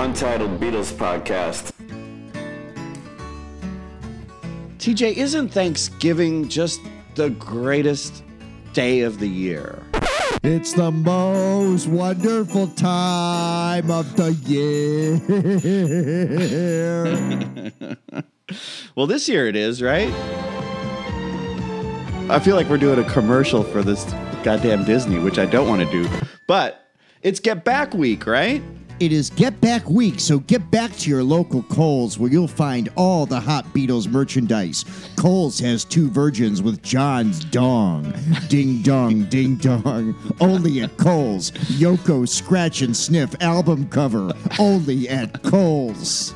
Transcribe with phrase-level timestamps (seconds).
[0.00, 1.72] Untitled Beatles Podcast.
[4.78, 6.80] TJ, isn't Thanksgiving just
[7.16, 8.24] the greatest
[8.72, 9.82] day of the year?
[10.42, 15.20] It's the most wonderful time of the year.
[18.96, 20.08] Well, this year it is, right?
[22.28, 24.02] I feel like we're doing a commercial for this
[24.42, 26.08] goddamn Disney, which I don't want to do.
[26.48, 26.90] But
[27.22, 28.60] it's Get Back Week, right?
[29.00, 32.90] It is Get Back Week, so get back to your local Kohl's where you'll find
[32.96, 34.84] all the hot Beatles merchandise.
[35.16, 38.12] Kohl's has two virgins with John's dong.
[38.48, 40.14] Ding dong, ding dong.
[40.40, 41.50] Only at Kohl's.
[41.50, 44.32] Yoko Scratch and Sniff album cover.
[44.58, 46.34] Only at Kohl's.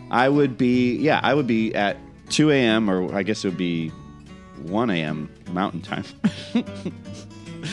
[0.09, 1.97] I would be yeah I would be at
[2.29, 2.89] 2 a.m.
[2.89, 3.89] or I guess it would be
[4.63, 5.29] 1 a.m.
[5.51, 6.05] mountain time,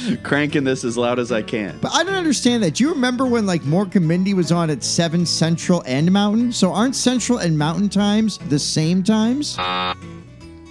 [0.22, 1.78] cranking this as loud as I can.
[1.80, 2.74] But I don't understand that.
[2.74, 6.52] Do you remember when like Mork and Mindy was on at 7 Central and Mountain?
[6.52, 9.56] So aren't Central and Mountain times the same times?
[9.58, 9.94] Uh.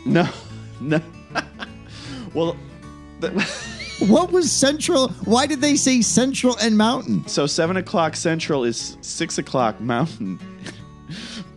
[0.05, 0.27] No,
[0.81, 1.01] no.
[2.33, 2.55] well,
[3.19, 3.29] the,
[4.07, 5.09] What was Central?
[5.25, 7.27] Why did they say Central and Mountain?
[7.27, 10.39] so seven o'clock central is six o'clock mountain.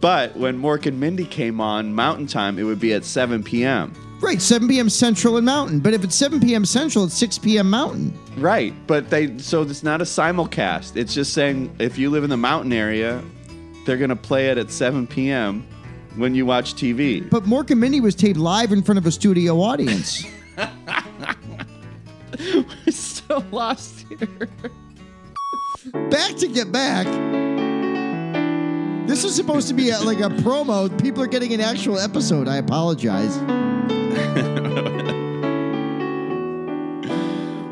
[0.01, 3.93] But when Mork and Mindy came on Mountain Time, it would be at 7 p.m.
[4.21, 4.91] Right, 7 p.m.
[4.91, 5.81] Central and Mountain.
[5.81, 6.67] But if it's 7 p.m.
[6.67, 7.71] Central, it's 6 p.m.
[7.71, 8.13] Mountain.
[8.37, 10.97] Right, but they so it's not a simulcast.
[10.97, 13.23] It's just saying if you live in the mountain area,
[13.87, 15.67] they're gonna play it at 7 p.m.
[16.17, 17.29] when you watch TV.
[17.31, 20.25] But Mork and Mindy was taped live in front of a studio audience.
[22.39, 24.49] We're so lost here.
[26.11, 27.07] back to get back.
[29.09, 30.89] This is supposed to be a, like a promo.
[31.03, 32.47] People are getting an actual episode.
[32.49, 33.37] I apologize.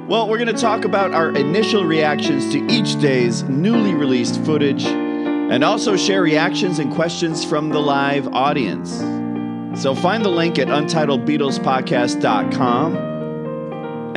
[0.09, 5.63] Well, we're gonna talk about our initial reactions to each day's newly released footage, and
[5.63, 8.91] also share reactions and questions from the live audience.
[9.79, 12.97] So find the link at untitledbeatlespodcast.com.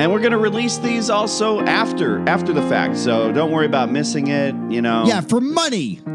[0.00, 2.96] And we're gonna release these also after after the fact.
[2.96, 5.04] So don't worry about missing it, you know.
[5.06, 6.00] Yeah, for money.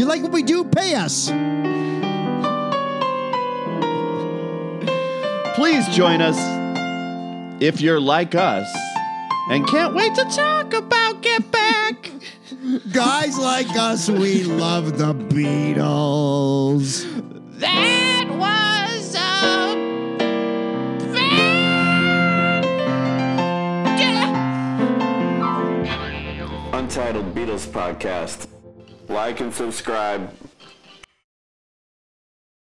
[0.00, 0.64] you like what we do?
[0.64, 1.30] Pay us.
[5.58, 6.38] Please join us
[7.60, 8.72] if you're like us
[9.50, 12.12] and can't wait to talk about Get Back.
[12.92, 17.02] Guys like us, we love the Beatles.
[17.58, 19.18] That was a
[26.72, 28.46] Untitled Beatles Podcast.
[29.08, 30.32] Like and subscribe